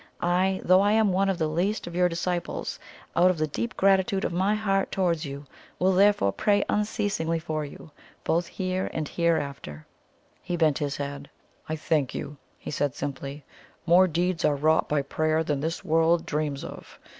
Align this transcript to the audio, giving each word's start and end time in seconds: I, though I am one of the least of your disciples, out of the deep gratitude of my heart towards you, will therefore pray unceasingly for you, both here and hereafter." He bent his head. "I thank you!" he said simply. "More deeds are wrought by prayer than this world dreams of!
I, 0.19 0.61
though 0.65 0.81
I 0.81 0.93
am 0.93 1.11
one 1.13 1.29
of 1.29 1.37
the 1.37 1.47
least 1.47 1.85
of 1.85 1.93
your 1.93 2.09
disciples, 2.09 2.79
out 3.15 3.29
of 3.29 3.37
the 3.37 3.45
deep 3.45 3.77
gratitude 3.77 4.25
of 4.25 4.33
my 4.33 4.55
heart 4.55 4.91
towards 4.91 5.25
you, 5.25 5.45
will 5.77 5.93
therefore 5.93 6.31
pray 6.31 6.65
unceasingly 6.69 7.37
for 7.37 7.63
you, 7.65 7.91
both 8.23 8.47
here 8.47 8.89
and 8.93 9.07
hereafter." 9.07 9.85
He 10.41 10.57
bent 10.57 10.79
his 10.79 10.97
head. 10.97 11.29
"I 11.69 11.75
thank 11.75 12.15
you!" 12.15 12.37
he 12.57 12.71
said 12.71 12.95
simply. 12.95 13.45
"More 13.85 14.07
deeds 14.07 14.43
are 14.43 14.55
wrought 14.55 14.89
by 14.89 15.03
prayer 15.03 15.43
than 15.43 15.59
this 15.59 15.85
world 15.85 16.25
dreams 16.25 16.63
of! 16.63 16.97